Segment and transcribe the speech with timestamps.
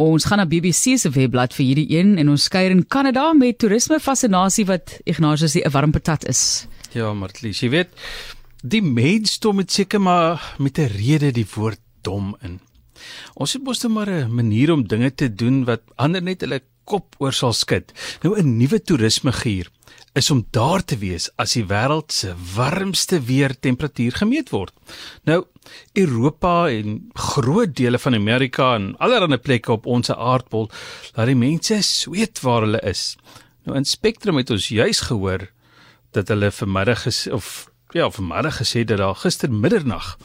[0.00, 3.58] Ons gaan na BBC se webblad vir hierdie een en ons kuier in Kanada met
[3.60, 6.66] toerisme fascinasie wat Ignatius die 'n warm patat is.
[6.94, 7.90] Ja, Martlies, jy weet,
[8.62, 12.60] die mens stom met seker maar met 'n rede die woord dom in.
[13.34, 16.62] Ons het mos net maar 'n manier om dinge te doen wat ander net hulle
[16.90, 17.92] kop oor sal skud.
[18.22, 19.70] Nou 'n nuwe toerisme gier
[20.14, 24.74] is om daar te wees as die wêreld se warmste weer temperatuur gemeet word.
[25.24, 25.44] Nou
[25.94, 30.70] Europa en groot dele van Amerika en allerlei plekke op ons aardbol
[31.14, 33.16] laat die mense sweet waar hulle is.
[33.64, 35.50] Nou in Spectrum het ons juis gehoor
[36.10, 40.16] dat hulle vanmiddag of ja, vanmiddag gesê dat daar gister middernag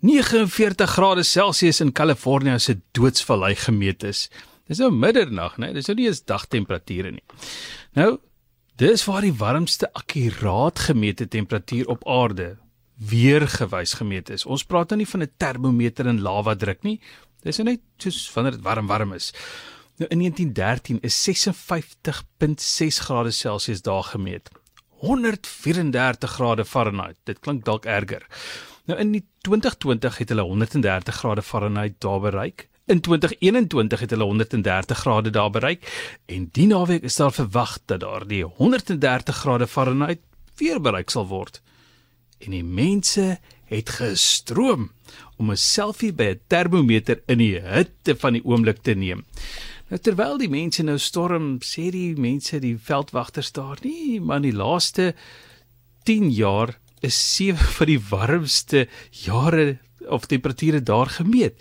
[0.00, 4.28] 49 grade Celsius in Kalifornië se doodsvallei gemeet is.
[4.68, 5.72] Dis nou middernag, né?
[5.72, 7.24] Dis nou nie eens dagtemperature nie.
[7.96, 8.18] Nou,
[8.78, 12.56] dis waar die warmste akkuraat gemete temperatuur op aarde
[12.98, 14.44] weergewys gemeet is.
[14.44, 17.00] Ons praat nou nie van 'n termometer in lava druk nie.
[17.42, 19.32] Dis net soos wanneer dit warm warm is.
[19.98, 24.50] Nou in 1913 is 56.6 grade Celsius daar gemeet.
[24.88, 27.16] 134 grade Fahrenheit.
[27.24, 28.26] Dit klink dalk erger.
[28.84, 32.68] Nou in 2020 het hulle 130 grade Fahrenheit daar bereik.
[32.88, 35.82] In 2021 het hulle 130 grade daar bereik
[36.26, 40.20] en die naweek is daar verwag dat daar die 130 grade Fahrenheit
[40.56, 41.60] weer bereik sal word.
[42.40, 44.88] En die mense het gestroom
[45.36, 49.24] om 'n selfie by 'n termometer in die hitte van die oomblik te neem.
[49.88, 54.52] Nou terwyl die mense nou storm, sê die mense die veldwagters daar nie, maar die
[54.52, 55.14] laaste
[56.02, 61.54] 10 jaar is sewe van die warmste jare of temperature daar gemeet.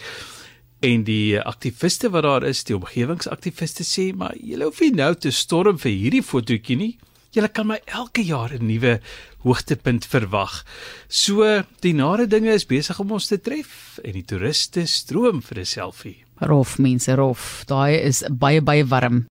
[0.79, 5.31] En die aktiviste wat daar is, die omgewingsaktiviste sê, maar julle hoef nie nou te
[5.33, 6.91] storm vir hierdie fotootjie nie.
[7.33, 8.99] Julle kan my elke jaar 'n nuwe
[9.43, 10.63] hoogtepunt verwag.
[11.09, 15.59] So die nare dinge is besig om ons te tref en die toeriste stroom vir
[15.59, 16.17] 'n selfie.
[16.39, 17.63] Rof mense, rof.
[17.65, 19.25] Daai is baie baie warm.